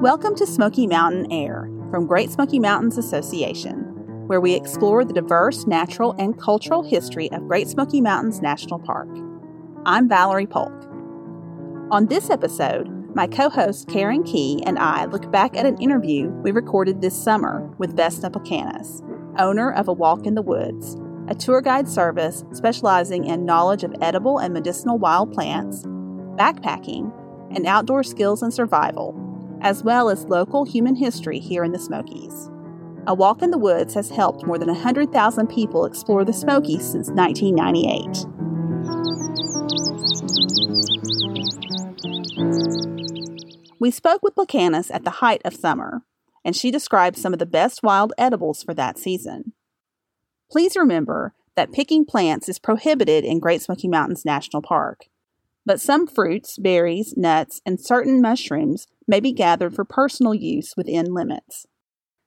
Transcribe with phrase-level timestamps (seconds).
[0.00, 5.66] Welcome to Smoky Mountain Air from Great Smoky Mountains Association, where we explore the diverse
[5.66, 9.08] natural and cultural history of Great Smoky Mountains National Park.
[9.86, 10.72] I'm Valerie Polk.
[11.90, 16.28] On this episode, my co host Karen Key and I look back at an interview
[16.28, 19.02] we recorded this summer with Vesna Plakanis,
[19.40, 20.96] owner of A Walk in the Woods,
[21.28, 25.84] a tour guide service specializing in knowledge of edible and medicinal wild plants,
[26.36, 27.12] backpacking,
[27.54, 29.18] and outdoor skills and survival,
[29.62, 32.50] as well as local human history here in the Smokies.
[33.06, 37.08] A Walk in the Woods has helped more than 100,000 people explore the Smokies since
[37.10, 38.26] 1998.
[43.80, 46.02] We spoke with Plakanis at the height of summer,
[46.44, 49.53] and she described some of the best wild edibles for that season.
[50.50, 55.06] Please remember that picking plants is prohibited in Great Smoky Mountains National Park,
[55.64, 61.14] but some fruits, berries, nuts, and certain mushrooms may be gathered for personal use within
[61.14, 61.66] limits.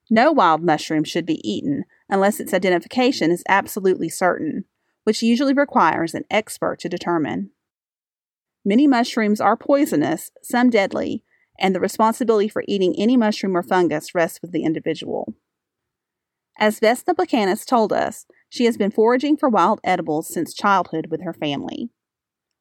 [0.10, 4.66] No wild mushroom should be eaten unless its identification is absolutely certain,
[5.04, 7.52] which usually requires an expert to determine.
[8.64, 11.24] Many mushrooms are poisonous, some deadly,
[11.60, 15.36] and the responsibility for eating any mushroom or fungus rests with the individual.
[16.60, 21.22] As Vesna Plakanis told us, she has been foraging for wild edibles since childhood with
[21.22, 21.92] her family.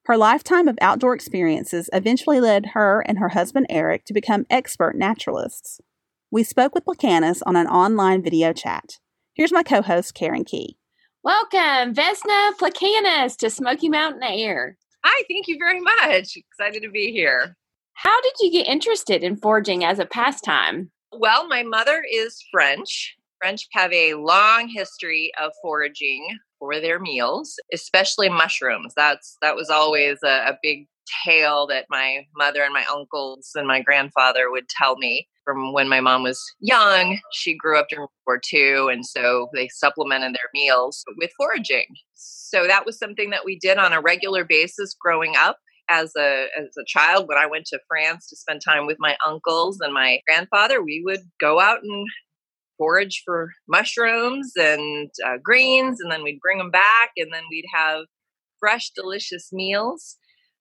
[0.04, 4.96] Her lifetime of outdoor experiences eventually led her and her husband Eric to become expert
[4.96, 5.80] naturalists.
[6.30, 8.98] We spoke with Plakanis on an online video chat.
[9.32, 10.76] Here's my co host, Karen Key.
[11.22, 14.76] Welcome, Vesna Plakanis, to Smoky Mountain Air.
[15.04, 16.36] Hi, thank you very much.
[16.36, 17.56] Excited to be here.
[17.94, 20.90] How did you get interested in foraging as a pastime?
[21.10, 23.16] Well, my mother is French.
[23.40, 26.26] French have a long history of foraging
[26.58, 28.92] for their meals, especially mushrooms.
[28.96, 30.86] That's that was always a, a big
[31.24, 35.88] tale that my mother and my uncles and my grandfather would tell me from when
[35.88, 37.18] my mom was young.
[37.32, 41.86] She grew up during World War II, and so they supplemented their meals with foraging.
[42.14, 45.58] So that was something that we did on a regular basis growing up
[45.88, 49.16] as a as a child when I went to France to spend time with my
[49.24, 52.06] uncles and my grandfather, we would go out and
[52.78, 57.66] forage for mushrooms and uh, greens, and then we'd bring them back, and then we'd
[57.72, 58.02] have
[58.58, 60.16] fresh, delicious meals.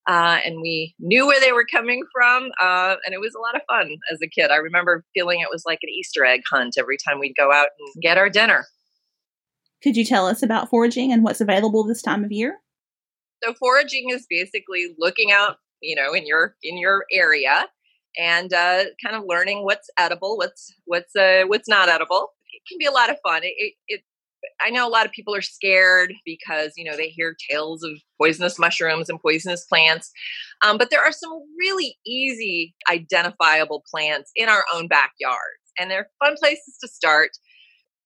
[0.07, 3.55] Uh, and we knew where they were coming from, uh, and it was a lot
[3.55, 4.51] of fun as a kid.
[4.51, 7.69] I remember feeling it was like an Easter egg hunt every time we'd go out
[7.79, 8.67] and get our dinner.
[9.81, 12.59] Could you tell us about foraging and what's available this time of year?
[13.43, 17.67] So foraging is basically looking out, you know, in your in your area
[18.17, 22.29] and uh, kind of learning what's edible, what's what's uh, what's not edible.
[22.53, 23.43] It can be a lot of fun.
[23.43, 24.01] It, it, it
[24.63, 27.91] I know a lot of people are scared because you know they hear tales of
[28.19, 30.11] poisonous mushrooms and poisonous plants,
[30.65, 36.09] um, but there are some really easy identifiable plants in our own backyards, and they're
[36.23, 37.31] fun places to start.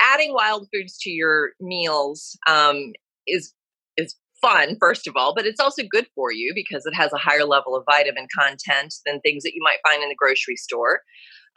[0.01, 2.93] Adding wild foods to your meals um,
[3.27, 3.53] is
[3.97, 7.17] is fun, first of all, but it's also good for you because it has a
[7.17, 11.01] higher level of vitamin content than things that you might find in the grocery store.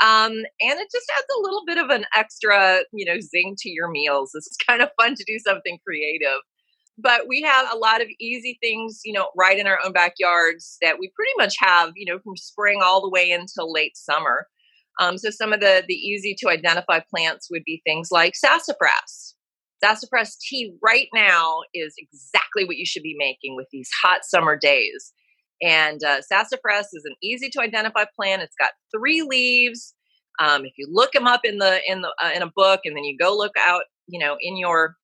[0.00, 3.70] Um, and it just adds a little bit of an extra, you know, zing to
[3.70, 4.32] your meals.
[4.36, 6.40] It's kind of fun to do something creative.
[6.98, 10.76] But we have a lot of easy things, you know, right in our own backyards
[10.82, 14.46] that we pretty much have, you know, from spring all the way until late summer.
[15.00, 19.34] Um, so some of the the easy to identify plants would be things like sassafras,
[19.82, 24.56] Sassafras tea right now is exactly what you should be making with these hot summer
[24.56, 25.12] days.
[25.62, 28.42] And uh, sassafras is an easy to identify plant.
[28.42, 29.94] It's got three leaves.
[30.40, 32.96] Um, if you look them up in the in the uh, in a book, and
[32.96, 34.96] then you go look out, you know, in your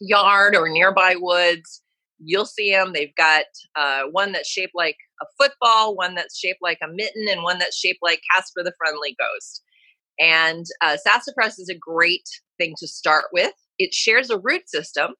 [0.00, 1.82] yard or nearby woods,
[2.18, 2.92] you'll see them.
[2.92, 3.44] They've got
[3.76, 7.58] uh, one that's shaped like a football, one that's shaped like a mitten, and one
[7.58, 9.62] that's shaped like Casper the Friendly Ghost.
[10.18, 12.28] And uh, sassafras is a great
[12.58, 13.52] thing to start with
[13.82, 15.14] it shares a root system.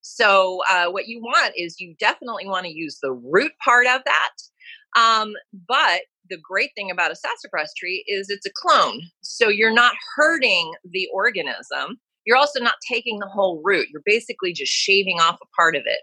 [0.00, 4.02] So, uh, what you want is you definitely want to use the root part of
[4.04, 5.00] that.
[5.00, 5.34] Um,
[5.68, 9.00] but the great thing about a sassafras tree is it's a clone.
[9.22, 11.98] So, you're not hurting the organism.
[12.24, 13.88] You're also not taking the whole root.
[13.92, 16.00] You're basically just shaving off a part of it.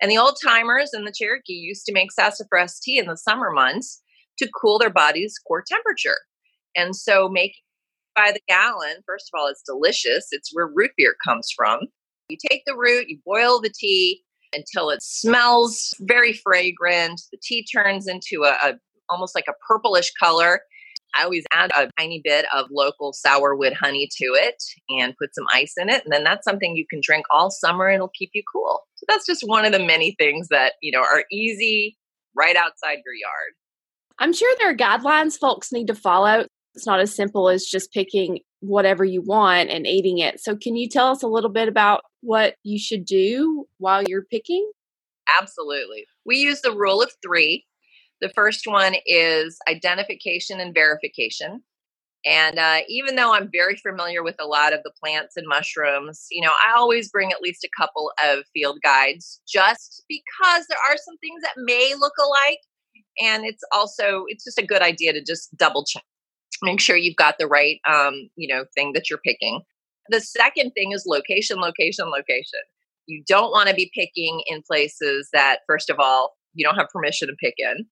[0.00, 3.50] And the old timers and the Cherokee used to make sassafras tea in the summer
[3.50, 4.00] months
[4.38, 6.18] to cool their body's core temperature.
[6.76, 7.62] And so, making
[8.14, 10.28] by the gallon, first of all, it's delicious.
[10.30, 11.80] It's where root beer comes from.
[12.28, 14.22] You take the root, you boil the tea
[14.52, 17.20] until it smells very fragrant.
[17.32, 18.74] The tea turns into a, a
[19.08, 20.60] almost like a purplish color.
[21.18, 25.46] I always add a tiny bit of local sourwood honey to it and put some
[25.52, 26.04] ice in it.
[26.04, 28.80] And then that's something you can drink all summer and it'll keep you cool.
[28.94, 31.96] So that's just one of the many things that, you know, are easy
[32.36, 33.54] right outside your yard.
[34.20, 36.46] I'm sure there are guidelines folks need to follow.
[36.80, 40.40] It's not as simple as just picking whatever you want and eating it.
[40.40, 44.24] So, can you tell us a little bit about what you should do while you're
[44.24, 44.66] picking?
[45.38, 46.06] Absolutely.
[46.24, 47.66] We use the rule of three.
[48.22, 51.62] The first one is identification and verification.
[52.24, 56.28] And uh, even though I'm very familiar with a lot of the plants and mushrooms,
[56.30, 60.78] you know, I always bring at least a couple of field guides just because there
[60.90, 62.60] are some things that may look alike.
[63.22, 66.04] And it's also, it's just a good idea to just double check,
[66.62, 69.62] make sure you've got the right, um, you know, thing that you're picking.
[70.08, 72.60] The second thing is location, location, location.
[73.06, 76.88] You don't want to be picking in places that, first of all, you don't have
[76.88, 77.86] permission to pick in.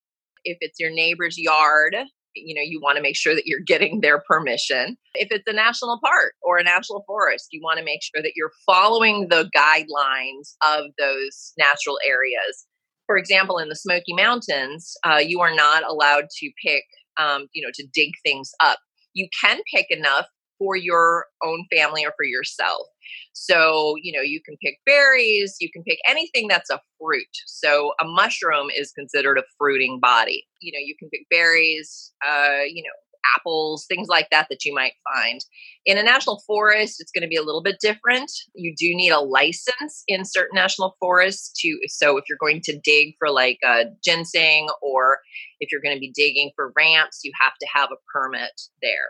[0.44, 1.96] If it's your neighbor's yard,
[2.34, 5.52] you know you want to make sure that you're getting their permission if it's a
[5.52, 9.50] national park or a national forest you want to make sure that you're following the
[9.56, 12.66] guidelines of those natural areas
[13.06, 16.84] for example in the smoky mountains uh, you are not allowed to pick
[17.19, 18.79] um, you know to dig things up
[19.15, 20.26] you can pick enough
[20.59, 22.87] for your own family or for yourself.
[23.32, 27.26] So, you know, you can pick berries, you can pick anything that's a fruit.
[27.47, 30.47] So, a mushroom is considered a fruiting body.
[30.61, 32.91] You know, you can pick berries, uh, you know,
[33.36, 35.40] apples, things like that that you might find.
[35.86, 38.30] In a national forest, it's going to be a little bit different.
[38.54, 42.78] You do need a license in certain national forests to so if you're going to
[42.78, 45.19] dig for like a ginseng or
[45.60, 49.08] if you're going to be digging for ramps, you have to have a permit there.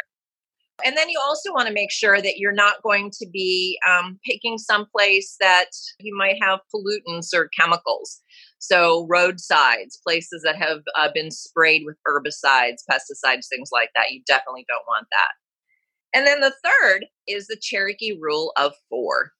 [0.85, 4.19] And then you also want to make sure that you're not going to be um,
[4.25, 8.21] picking someplace that you might have pollutants or chemicals.
[8.59, 14.23] So, roadsides, places that have uh, been sprayed with herbicides, pesticides, things like that, you
[14.27, 16.19] definitely don't want that.
[16.19, 19.33] And then the third is the Cherokee rule of four.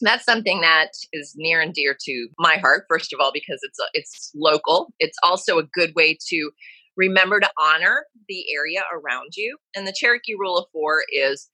[0.00, 2.84] That's something that is near and dear to my heart.
[2.88, 4.92] First of all, because it's a, it's local.
[5.00, 6.50] It's also a good way to
[6.96, 9.56] remember to honor the area around you.
[9.74, 11.48] And the Cherokee Rule of Four is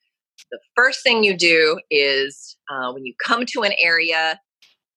[0.50, 4.38] the first thing you do is uh, when you come to an area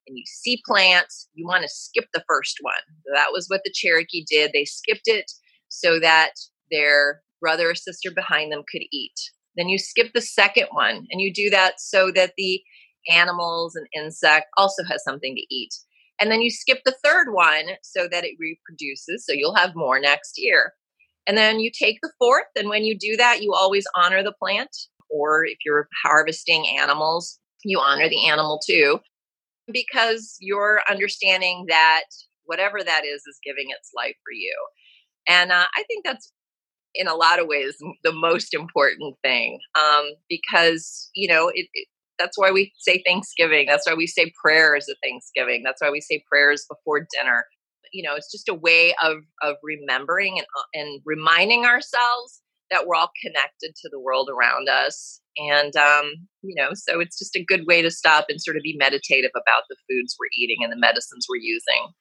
[0.08, 2.74] and you see plants, you want to skip the first one.
[3.06, 4.52] So that was what the Cherokee did.
[4.54, 5.32] They skipped it
[5.70, 6.32] so that
[6.72, 9.16] their brother or sister behind them could eat.
[9.56, 12.62] Then you skip the second one, and you do that so that the
[13.10, 15.74] animals and insect also has something to eat.
[16.20, 19.26] And then you skip the third one so that it reproduces.
[19.26, 20.74] So you'll have more next year.
[21.28, 22.46] And then you take the fourth.
[22.56, 24.70] And when you do that, you always honor the plant.
[25.10, 29.00] Or if you're harvesting animals, you honor the animal too,
[29.72, 32.04] because you're understanding that
[32.46, 34.56] whatever that is is giving its life for you.
[35.28, 36.32] And uh, I think that's
[36.96, 41.88] in a lot of ways the most important thing um, because you know it, it,
[42.18, 43.68] that's why we say Thanksgiving.
[43.68, 45.62] That's why we say prayers at Thanksgiving.
[45.64, 47.46] That's why we say prayers before dinner.
[47.94, 52.42] You know, it's just a way of of remembering and uh, and reminding ourselves
[52.72, 55.22] that we're all connected to the world around us.
[55.38, 56.12] And um,
[56.42, 59.32] you know, so it's just a good way to stop and sort of be meditative
[59.36, 61.94] about the foods we're eating and the medicines we're using.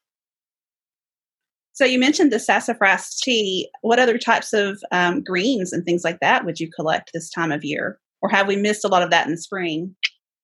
[1.72, 3.68] So you mentioned the sassafras tea.
[3.82, 7.52] What other types of um, greens and things like that would you collect this time
[7.52, 7.98] of year?
[8.22, 9.94] or have we missed a lot of that in the spring?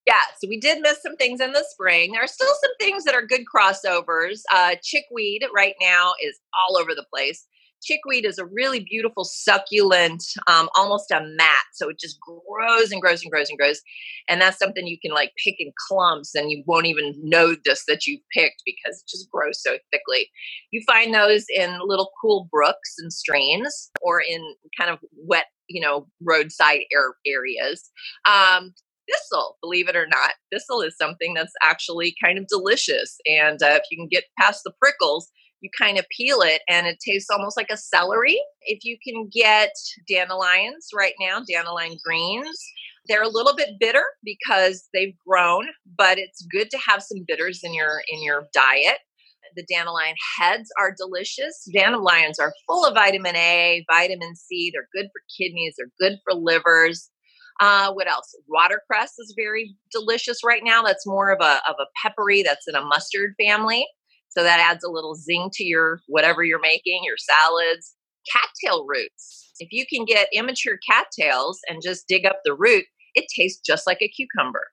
[0.07, 2.13] Yeah, so we did miss some things in the spring.
[2.13, 4.41] There are still some things that are good crossovers.
[4.53, 7.47] Uh, chickweed right now is all over the place.
[7.83, 11.65] Chickweed is a really beautiful, succulent, um, almost a mat.
[11.73, 13.81] So it just grows and grows and grows and grows.
[14.29, 17.85] And that's something you can like pick in clumps and you won't even know this
[17.89, 20.29] that you've picked because it just grows so thickly.
[20.71, 24.43] You find those in little cool brooks and streams or in
[24.79, 27.91] kind of wet you know roadside air areas
[28.27, 28.73] um,
[29.11, 33.79] thistle believe it or not thistle is something that's actually kind of delicious and uh,
[33.81, 35.31] if you can get past the prickles
[35.63, 39.29] you kind of peel it and it tastes almost like a celery if you can
[39.33, 39.73] get
[40.09, 42.63] dandelions right now dandelion greens
[43.09, 45.67] they're a little bit bitter because they've grown
[45.97, 48.99] but it's good to have some bitters in your in your diet
[49.57, 51.69] the dandelion heads are delicious.
[51.73, 54.73] Dandelions are full of vitamin A, vitamin C.
[54.73, 57.11] They're good for kidneys, they're good for livers.
[57.61, 58.35] Uh, what else?
[58.49, 60.83] Watercress is very delicious right now.
[60.83, 63.87] That's more of a, of a peppery, that's in a mustard family.
[64.35, 67.95] So that adds a little zing to your whatever you're making, your salads.
[68.33, 69.53] Cattail roots.
[69.59, 72.85] If you can get immature cattails and just dig up the root,
[73.15, 74.69] it tastes just like a cucumber.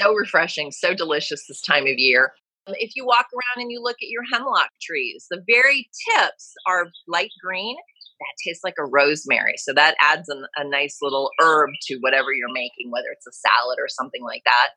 [0.00, 2.32] So refreshing, so delicious this time of year.
[2.66, 6.54] Um, if you walk around and you look at your hemlock trees, the very tips
[6.66, 7.76] are light green.
[7.76, 9.54] That tastes like a rosemary.
[9.56, 13.32] So that adds an, a nice little herb to whatever you're making, whether it's a
[13.32, 14.68] salad or something like that.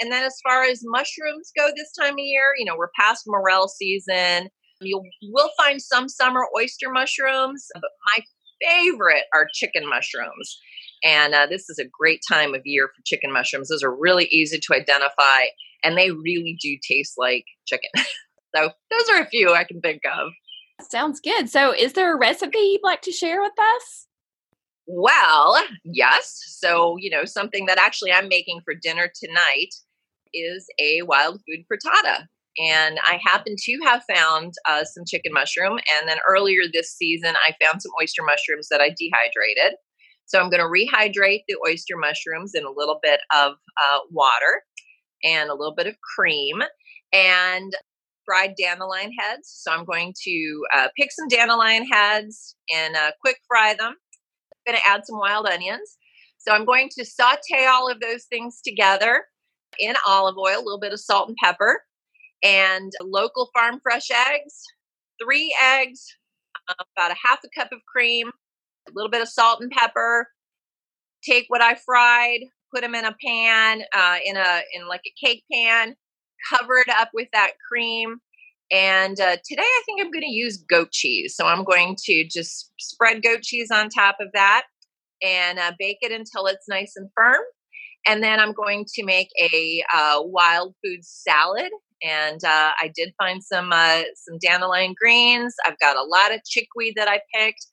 [0.00, 3.24] And then as far as mushrooms go this time of year, you know, we're past
[3.26, 4.48] morel season.
[4.80, 5.02] You
[5.32, 8.22] will find some summer oyster mushrooms, but my
[8.60, 10.58] favorite are chicken mushrooms.
[11.04, 13.68] And uh, this is a great time of year for chicken mushrooms.
[13.68, 15.46] Those are really easy to identify,
[15.82, 17.90] and they really do taste like chicken.
[18.54, 20.30] so, those are a few I can think of.
[20.90, 21.48] Sounds good.
[21.48, 24.06] So, is there a recipe you'd like to share with us?
[24.86, 26.40] Well, yes.
[26.46, 29.74] So, you know, something that actually I'm making for dinner tonight
[30.32, 32.26] is a wild food frittata.
[32.58, 35.72] And I happen to have found uh, some chicken mushroom.
[35.72, 39.76] And then earlier this season, I found some oyster mushrooms that I dehydrated.
[40.24, 43.52] So I'm going to rehydrate the oyster mushrooms in a little bit of
[43.82, 44.62] uh, water
[45.22, 46.62] and a little bit of cream
[47.12, 47.72] and
[48.24, 49.54] fried dandelion heads.
[49.62, 53.94] So I'm going to uh, pick some dandelion heads and uh, quick fry them.
[54.66, 55.96] Going to add some wild onions.
[56.38, 59.24] So I'm going to saute all of those things together
[59.78, 61.82] in olive oil, a little bit of salt and pepper,
[62.42, 64.62] and local farm fresh eggs,
[65.22, 66.06] three eggs,
[66.68, 68.28] uh, about a half a cup of cream,
[68.88, 70.28] a little bit of salt and pepper.
[71.22, 72.40] Take what I fried,
[72.74, 75.94] put them in a pan, uh, in a in like a cake pan,
[76.50, 78.18] cover it up with that cream.
[78.70, 81.36] And uh, today I think I'm going to use goat cheese.
[81.36, 84.64] So I'm going to just spread goat cheese on top of that
[85.22, 87.42] and uh, bake it until it's nice and firm.
[88.06, 91.70] And then I'm going to make a uh, wild food salad.
[92.02, 95.54] And uh, I did find some uh, some dandelion greens.
[95.66, 97.66] I've got a lot of chickweed that I picked.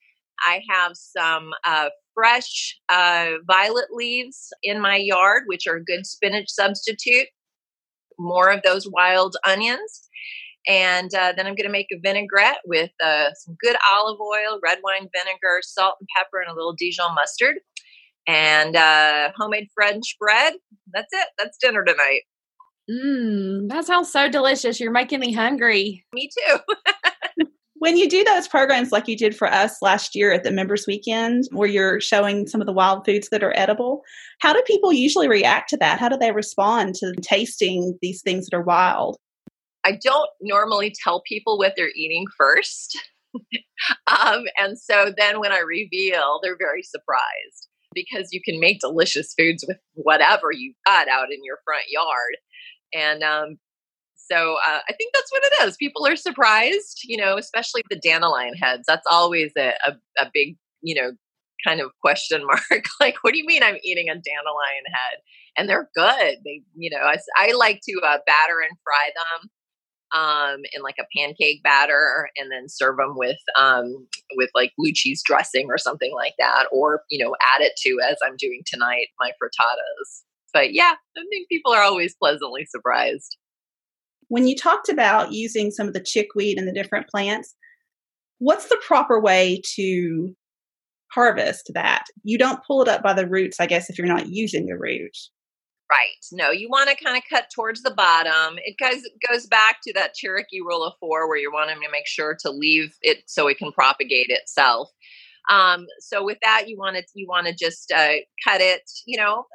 [0.46, 6.50] I have some uh, fresh violet leaves in my yard, which are a good spinach
[6.50, 7.28] substitute.
[8.18, 10.08] More of those wild onions.
[10.68, 14.60] And uh, then I'm going to make a vinaigrette with uh, some good olive oil,
[14.64, 17.56] red wine vinegar, salt and pepper, and a little Dijon mustard.
[18.28, 20.54] And uh, homemade French bread.
[20.94, 21.28] That's it.
[21.38, 22.22] That's dinner tonight.
[22.90, 24.80] Mmm, that sounds so delicious.
[24.80, 26.06] You're making me hungry.
[26.14, 26.60] Me too.
[27.84, 30.86] when you do those programs like you did for us last year at the members
[30.88, 34.04] weekend where you're showing some of the wild foods that are edible
[34.40, 38.46] how do people usually react to that how do they respond to tasting these things
[38.46, 39.18] that are wild
[39.86, 42.98] i don't normally tell people what they're eating first
[44.08, 49.34] um, and so then when i reveal they're very surprised because you can make delicious
[49.38, 52.38] foods with whatever you've got out in your front yard
[52.94, 53.58] and um,
[54.16, 55.76] so uh, I think that's what it is.
[55.78, 58.84] People are surprised, you know, especially the dandelion heads.
[58.88, 61.12] That's always a, a, a big, you know,
[61.66, 62.86] kind of question mark.
[63.00, 65.20] like, what do you mean I'm eating a dandelion head?
[65.58, 66.38] And they're good.
[66.46, 69.50] They, you know, I, I like to uh, batter and fry them
[70.14, 74.92] um, in like a pancake batter, and then serve them with um, with like blue
[74.94, 78.62] cheese dressing or something like that, or you know, add it to as I'm doing
[78.66, 80.24] tonight my frittatas.
[80.54, 83.38] But yeah, I think people are always pleasantly surprised.
[84.28, 87.56] When you talked about using some of the chickweed and the different plants,
[88.40, 90.36] what's the proper way to
[91.12, 92.06] harvest that?
[92.24, 94.78] You don't pull it up by the roots, I guess, if you're not using the
[94.78, 95.32] roots.
[95.94, 96.26] Right.
[96.32, 98.58] No, you want to kind of cut towards the bottom.
[98.66, 101.92] It goes goes back to that Cherokee rule of four, where you want wanting to
[101.92, 104.90] make sure to leave it so it can propagate itself.
[105.52, 109.18] Um, so with that, you want to you want to just uh, cut it, you
[109.18, 109.46] know,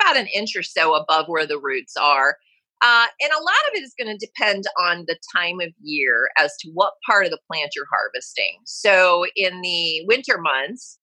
[0.00, 2.36] about an inch or so above where the roots are,
[2.82, 6.30] uh, and a lot of it is going to depend on the time of year
[6.38, 8.56] as to what part of the plant you're harvesting.
[8.64, 10.98] So, in the winter months,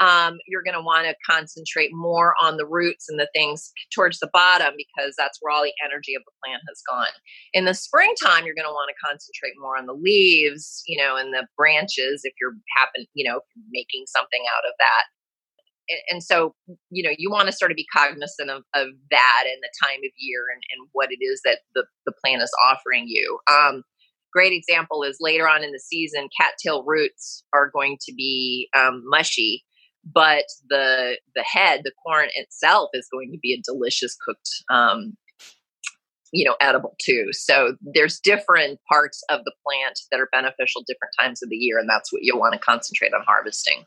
[0.00, 4.18] um, you're going to want to concentrate more on the roots and the things towards
[4.18, 7.14] the bottom because that's where all the energy of the plant has gone.
[7.52, 11.16] In the springtime, you're going to want to concentrate more on the leaves, you know,
[11.16, 15.04] and the branches if you're happen, you know, making something out of that.
[16.08, 16.54] And so
[16.90, 19.98] you know you want to sort of be cognizant of, of that and the time
[19.98, 23.38] of year and, and what it is that the, the plant is offering you.
[23.52, 23.82] Um,
[24.32, 29.02] great example is later on in the season cattail roots are going to be um,
[29.04, 29.62] mushy
[30.12, 35.16] but the the head the corn itself is going to be a delicious cooked um,
[36.32, 37.28] you know edible too.
[37.32, 41.78] So there's different parts of the plant that are beneficial different times of the year
[41.78, 43.84] and that's what you'll want to concentrate on harvesting.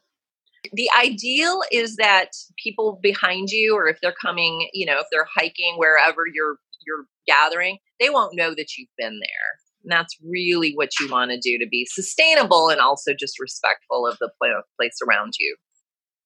[0.73, 2.29] The ideal is that
[2.61, 7.05] people behind you or if they're coming you know if they're hiking wherever you're you're
[7.27, 9.49] gathering they won't know that you've been there.
[9.83, 14.05] And that's really what you want to do to be sustainable and also just respectful
[14.05, 15.55] of the place around you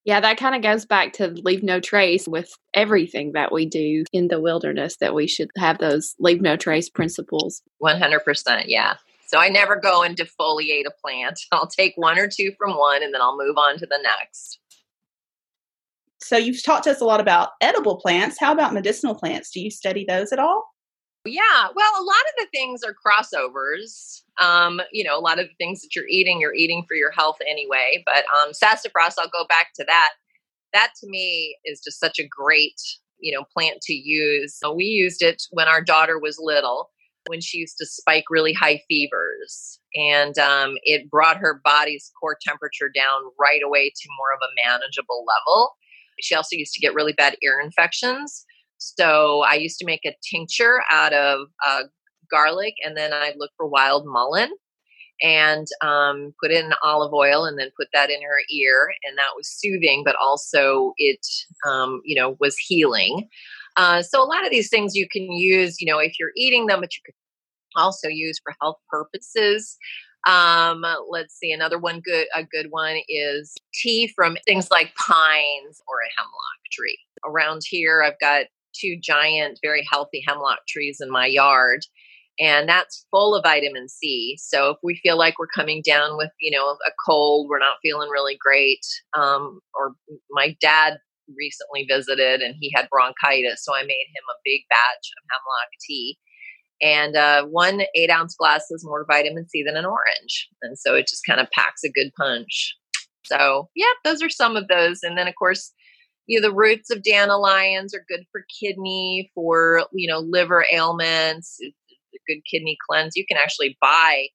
[0.04, 4.04] yeah, that kind of goes back to leave no trace with everything that we do
[4.12, 7.62] in the wilderness, that we should have those leave no trace principles.
[7.84, 8.64] 100%.
[8.66, 8.96] Yeah.
[9.28, 11.40] So I never go and defoliate a plant.
[11.52, 14.60] I'll take one or two from one and then I'll move on to the next.
[16.20, 18.38] So you've talked to us a lot about edible plants.
[18.40, 19.52] How about medicinal plants?
[19.52, 20.71] Do you study those at all?
[21.26, 24.24] Yeah, well, a lot of the things are crossovers.
[24.42, 27.12] Um, you know, a lot of the things that you're eating, you're eating for your
[27.12, 28.04] health anyway.
[28.06, 30.14] But um, sassafras, I'll go back to that.
[30.74, 32.82] That to me is just such a great,
[33.20, 34.56] you know, plant to use.
[34.56, 36.90] So we used it when our daughter was little,
[37.28, 42.38] when she used to spike really high fevers, and um, it brought her body's core
[42.42, 45.76] temperature down right away to more of a manageable level.
[46.20, 48.46] She also used to get really bad ear infections.
[48.82, 51.84] So I used to make a tincture out of uh,
[52.32, 54.50] garlic and then I'd look for wild mullein
[55.22, 58.92] and um, put in olive oil and then put that in her ear.
[59.04, 61.26] And that was soothing, but also it,
[61.68, 63.28] um, you know, was healing.
[63.78, 66.66] Uh, so a lot of these things you can use, you know, if you're eating
[66.66, 67.14] them, but you could
[67.76, 69.78] also use for health purposes.
[70.28, 75.82] Um, let's see, another one good a good one is tea from things like pines
[75.88, 76.98] or a hemlock tree.
[77.26, 81.82] Around here, I've got two giant, very healthy hemlock trees in my yard.
[82.40, 84.38] And that's full of vitamin C.
[84.40, 87.78] So if we feel like we're coming down with, you know, a cold, we're not
[87.84, 88.80] feeling really great,
[89.16, 89.94] um, or
[90.32, 90.98] my dad
[91.38, 95.70] recently visited and he had bronchitis, so I made him a big batch of hemlock
[95.88, 96.18] tea.
[96.82, 100.50] And uh, one eight ounce glass is more vitamin C than an orange.
[100.64, 102.76] And so it just kind of packs a good punch.
[103.24, 105.02] So, yeah, those are some of those.
[105.04, 105.72] And then, of course,
[106.28, 111.60] you know the roots of dandelions are good for kidney for you know liver ailments
[112.28, 113.16] good kidney cleanse.
[113.16, 114.28] You can actually buy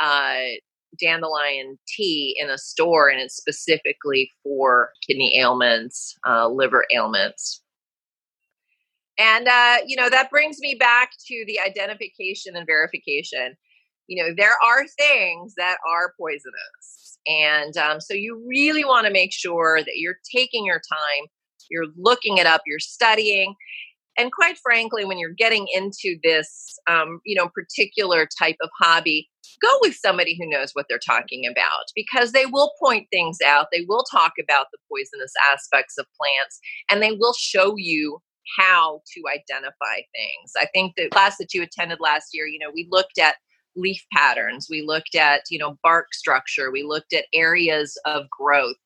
[0.00, 0.56] uh,
[1.00, 7.62] dandelion tea in a store and it's specifically for kidney ailments uh, liver ailments.
[9.18, 13.56] And uh, you know that brings me back to the identification and verification
[14.06, 19.12] you know there are things that are poisonous and um, so you really want to
[19.12, 21.26] make sure that you're taking your time
[21.70, 23.54] you're looking it up you're studying
[24.16, 29.28] and quite frankly when you're getting into this um, you know particular type of hobby
[29.62, 33.68] go with somebody who knows what they're talking about because they will point things out
[33.72, 38.18] they will talk about the poisonous aspects of plants and they will show you
[38.58, 40.52] how to identify things.
[40.58, 43.36] I think the class that you attended last year you know we looked at
[43.76, 44.68] leaf patterns.
[44.70, 46.70] We looked at you know bark structure.
[46.70, 48.76] We looked at areas of growth.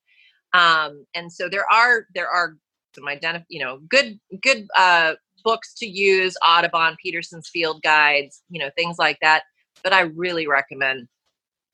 [0.54, 2.54] Um, and so there are there are
[2.94, 8.58] some identify you know good good uh, books to use audubon peterson's field guides you
[8.58, 9.44] know things like that.
[9.82, 11.06] But i really recommend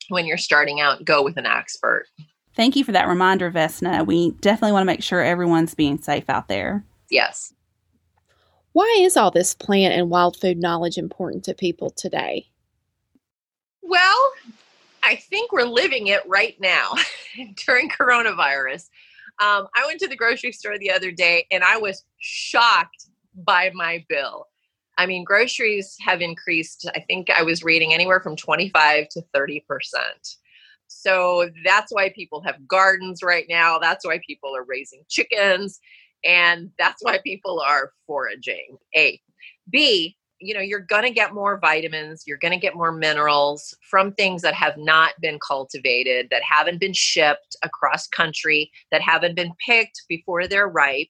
[0.09, 2.05] when you're starting out go with an expert.
[2.55, 4.05] Thank you for that reminder vesna.
[4.05, 6.85] We definitely want to make sure everyone's being safe out there.
[7.09, 7.53] Yes.
[8.71, 12.47] Why is all this plant and wild food knowledge important to people today
[13.85, 14.31] well,
[15.03, 16.93] I think we're living it right now
[17.65, 18.89] during coronavirus.
[19.41, 23.71] Um, I went to the grocery store the other day and I was shocked by
[23.73, 24.47] my bill.
[24.97, 29.61] I mean, groceries have increased, I think I was reading anywhere from 25 to 30%.
[30.87, 33.77] So that's why people have gardens right now.
[33.77, 35.79] That's why people are raising chickens.
[36.23, 38.77] And that's why people are foraging.
[38.95, 39.19] A.
[39.69, 43.73] B, you know you're going to get more vitamins you're going to get more minerals
[43.89, 49.35] from things that have not been cultivated that haven't been shipped across country that haven't
[49.35, 51.07] been picked before they're ripe.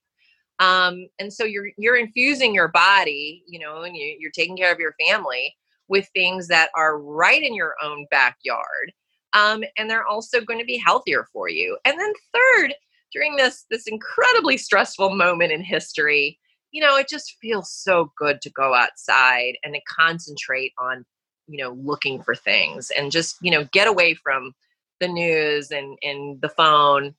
[0.59, 4.71] Um, and so you're you're infusing your body you know and you, you're taking care
[4.71, 5.53] of your family
[5.87, 8.93] with things that are right in your own backyard
[9.35, 11.77] um, and they're also going to be healthier for you.
[11.85, 12.73] And then third
[13.11, 16.39] during this this incredibly stressful moment in history
[16.75, 21.05] you know, it just feels so good to go outside and to concentrate on,
[21.47, 24.51] you know, looking for things and just, you know, get away from
[24.99, 27.15] the news and, and the phone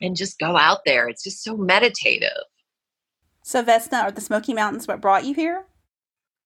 [0.00, 1.08] and just go out there.
[1.08, 2.42] It's just so meditative.
[3.44, 5.64] So, Vesna, are the Smoky Mountains what brought you here?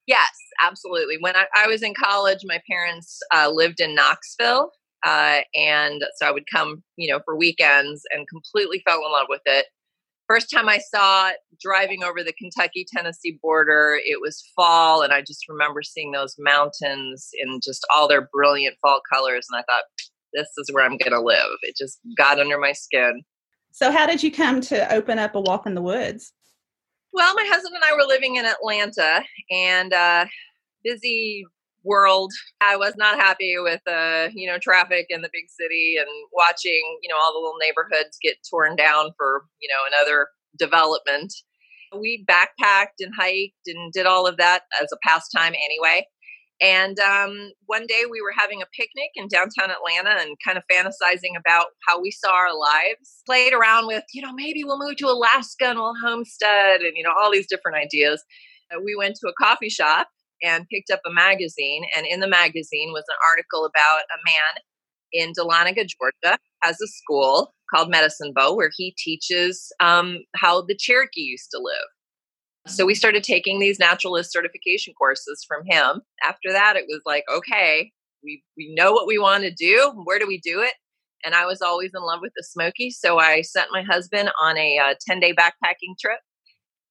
[0.07, 1.17] Yes, absolutely.
[1.19, 4.73] When I, I was in college, my parents uh, lived in Knoxville.
[5.07, 9.27] Uh, and so I would come, you know, for weekends and completely fell in love
[9.31, 9.65] with it.
[10.29, 15.13] First time I saw it driving over the Kentucky Tennessee border, it was fall, and
[15.13, 19.47] I just remember seeing those mountains in just all their brilliant fall colors.
[19.51, 19.85] And I thought,
[20.33, 21.57] this is where I'm going to live.
[21.63, 23.23] It just got under my skin.
[23.71, 26.33] So, how did you come to open up a walk in the woods?
[27.13, 30.27] Well, my husband and I were living in Atlanta and uh,
[30.83, 31.47] busy
[31.87, 32.33] world.
[32.61, 36.99] I was not happy with uh, you know traffic in the big city and watching
[37.03, 41.33] you know all the little neighborhoods get torn down for you know another development.
[41.97, 46.07] We backpacked and hiked and did all of that as a pastime anyway.
[46.61, 50.65] And um, one day we were having a picnic in downtown Atlanta and kind of
[50.73, 53.23] fantasizing about how we saw our lives.
[53.27, 57.03] Played around with, you know, maybe we'll move to Alaska and we'll homestead and, you
[57.03, 58.25] know, all these different ideas.
[58.75, 60.09] Uh, we went to a coffee shop
[60.43, 61.85] and picked up a magazine.
[61.97, 64.63] And in the magazine was an article about a man
[65.13, 70.77] in Dahlonega, Georgia, has a school called Medicine Bow where he teaches um, how the
[70.77, 72.73] Cherokee used to live.
[72.73, 76.03] So we started taking these naturalist certification courses from him.
[76.25, 77.93] After that, it was like, okay,
[78.25, 79.93] we, we know what we want to do.
[80.05, 80.73] Where do we do it?
[81.25, 82.91] And I was always in love with the Smoky.
[82.91, 86.19] So I sent my husband on a 10 uh, day backpacking trip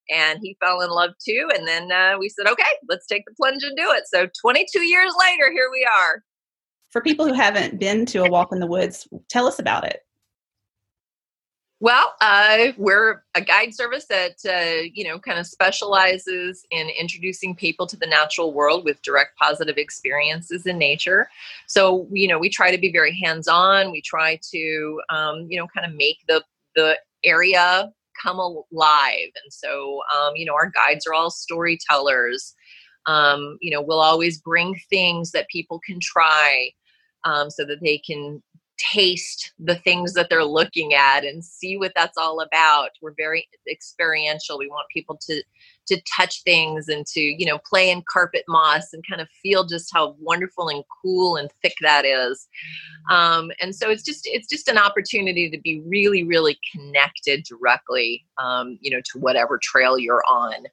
[0.10, 1.50] and he fell in love too.
[1.56, 4.04] And then uh, we said, okay, let's take the plunge and do it.
[4.08, 6.24] So 22 years later, here we are.
[6.92, 10.02] For people who haven't been to a walk in the woods, tell us about it.
[11.82, 17.54] Well, uh, we're a guide service that uh, you know kind of specializes in introducing
[17.54, 21.30] people to the natural world with direct positive experiences in nature.
[21.68, 23.92] So you know we try to be very hands-on.
[23.92, 26.44] We try to um, you know kind of make the
[26.76, 27.92] the area
[28.26, 29.30] come alive.
[29.44, 32.54] And so um, you know our guides are all storytellers.
[33.06, 36.72] Um, you know we'll always bring things that people can try.
[37.24, 38.44] Um, so that they can
[38.78, 43.48] taste the things that they're looking at and see what that's all about we're very
[43.72, 45.42] experiential we want people to
[45.88, 49.66] to touch things and to you know play in carpet moss and kind of feel
[49.66, 52.48] just how wonderful and cool and thick that is.
[53.10, 58.26] Um, and so it's just it's just an opportunity to be really really connected directly
[58.42, 60.66] um, you know to whatever trail you're on.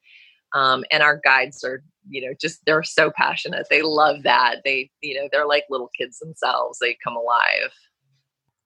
[0.54, 3.66] Um, and our guides are you know just they're so passionate.
[3.70, 4.56] They love that.
[4.64, 6.78] They you know they're like little kids themselves.
[6.78, 7.72] They come alive.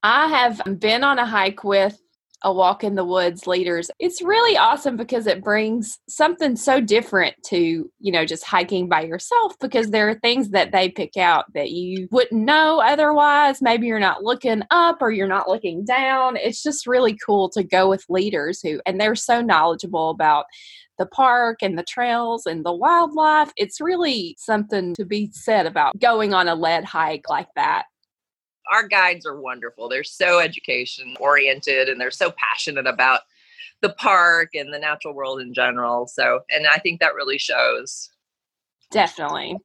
[0.02, 1.98] I have been on a hike with
[2.46, 3.90] a walk in the woods leaders.
[3.98, 9.02] It's really awesome because it brings something so different to, you know, just hiking by
[9.02, 13.60] yourself because there are things that they pick out that you wouldn't know otherwise.
[13.60, 16.36] Maybe you're not looking up or you're not looking down.
[16.36, 20.46] It's just really cool to go with leaders who, and they're so knowledgeable about
[20.98, 23.52] the park and the trails and the wildlife.
[23.56, 27.86] It's really something to be said about going on a lead hike like that
[28.70, 29.88] our guides are wonderful.
[29.88, 33.20] They're so education oriented and they're so passionate about
[33.82, 36.06] the park and the natural world in general.
[36.06, 38.10] So, and I think that really shows.
[38.90, 39.56] Definitely.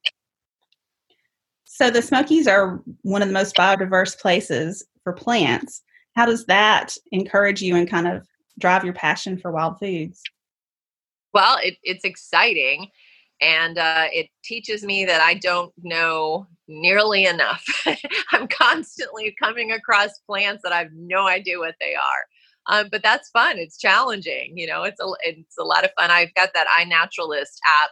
[1.64, 5.82] So, the Smokies are one of the most biodiverse places for plants.
[6.16, 8.28] How does that encourage you and kind of
[8.60, 10.22] drive your passion for wild foods?
[11.34, 12.90] Well, it, it's exciting
[13.42, 17.66] and uh, it teaches me that I don't know nearly enough.
[18.32, 22.26] I'm constantly coming across plants that I have no idea what they are.
[22.68, 23.58] Um, but that's fun.
[23.58, 24.54] It's challenging.
[24.56, 26.12] You know, it's a it's a lot of fun.
[26.12, 27.90] I've got that iNaturalist app,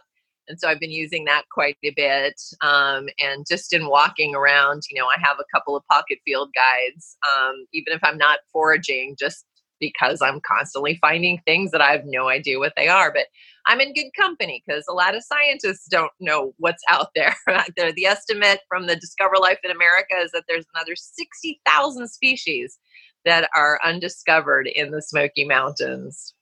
[0.48, 2.40] and so I've been using that quite a bit.
[2.62, 6.50] Um, and just in walking around, you know, I have a couple of pocket field
[6.54, 7.16] guides.
[7.36, 9.44] Um, even if I'm not foraging, just
[9.80, 13.12] because I'm constantly finding things that I have no idea what they are.
[13.12, 13.26] But
[13.66, 17.34] I'm in good company because a lot of scientists don't know what's out there.
[17.46, 22.78] the estimate from the Discover Life in America is that there's another 60,000 species
[23.24, 26.34] that are undiscovered in the Smoky Mountains.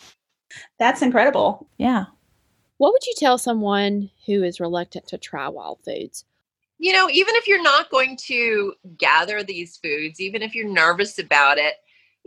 [0.78, 1.68] That's incredible.
[1.76, 2.06] Yeah.
[2.78, 6.24] What would you tell someone who is reluctant to try wild foods?
[6.78, 11.18] You know, even if you're not going to gather these foods, even if you're nervous
[11.18, 11.74] about it,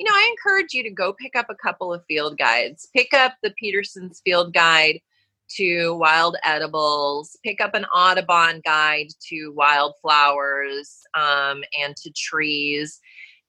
[0.02, 2.90] you know, I encourage you to go pick up a couple of field guides.
[2.92, 5.00] Pick up the Peterson's Field Guide
[5.58, 7.38] to wild edibles.
[7.44, 13.00] Pick up an Audubon guide to wildflowers um, and to trees.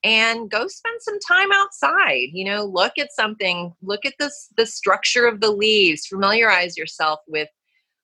[0.04, 2.28] And go spend some time outside.
[2.34, 3.72] You know, look at something.
[3.80, 6.06] Look at this the structure of the leaves.
[6.06, 7.48] Familiarize yourself with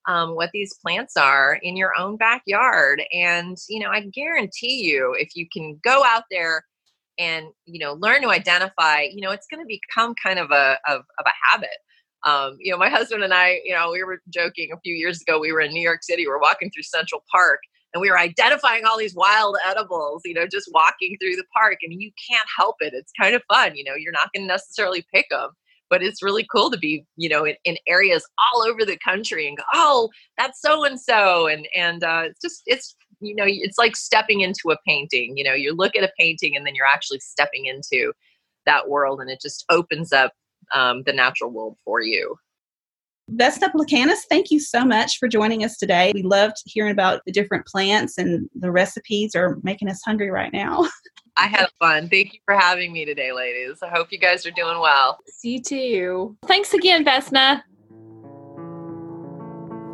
[0.06, 3.02] um, what these plants are in your own backyard.
[3.12, 6.64] And you know, I guarantee you, if you can go out there
[7.18, 10.78] and you know learn to identify you know it's going to become kind of a
[10.88, 11.68] of, of a habit.
[12.24, 15.22] Um, you know my husband and i you know we were joking a few years
[15.22, 17.60] ago we were in new york city we are walking through central park
[17.94, 21.78] and we were identifying all these wild edibles you know just walking through the park
[21.82, 24.48] and you can't help it it's kind of fun you know you're not going to
[24.48, 25.50] necessarily pick them
[25.90, 29.46] but it's really cool to be you know in, in areas all over the country
[29.46, 33.44] and go oh that's so and so and and uh, it's just it's you know
[33.46, 36.74] it's like stepping into a painting you know you look at a painting and then
[36.74, 38.12] you're actually stepping into
[38.66, 40.32] that world and it just opens up
[40.74, 42.36] um, the natural world for you
[43.32, 46.12] Vesna Plakanis, thank you so much for joining us today.
[46.14, 50.50] We loved hearing about the different plants and the recipes are making us hungry right
[50.50, 50.88] now.
[51.36, 52.08] I had fun.
[52.08, 53.78] Thank you for having me today, ladies.
[53.82, 55.18] I hope you guys are doing well.
[55.28, 56.36] See you too.
[56.46, 57.62] Thanks again, Vesna.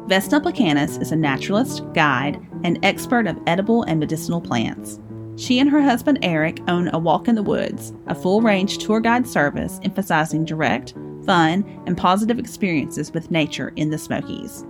[0.07, 5.01] Vesna Plakanis is a naturalist, guide, and expert of edible and medicinal plants.
[5.37, 9.01] She and her husband Eric own A Walk in the Woods, a full range tour
[9.01, 10.93] guide service emphasizing direct,
[11.25, 14.67] fun, and positive experiences with nature in the Smokies.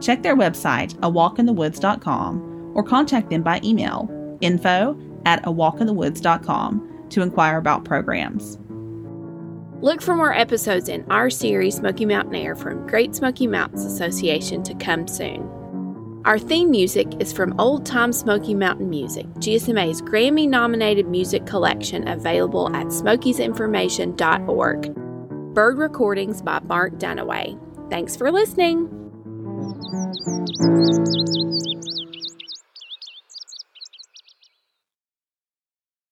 [0.00, 4.08] Check their website, awalkinthewoods.com, or contact them by email
[4.40, 4.96] info
[5.26, 8.58] at awalkinthewoods.com to inquire about programs.
[9.82, 14.62] Look for more episodes in our series Smoky Mountain Air from Great Smoky Mountains Association
[14.62, 15.42] to come soon.
[16.24, 22.06] Our theme music is from Old Time Smoky Mountain Music, GSMA's Grammy nominated music collection
[22.06, 24.94] available at smokiesinformation.org.
[25.52, 27.58] Bird recordings by Mark Dunaway.
[27.90, 28.88] Thanks for listening.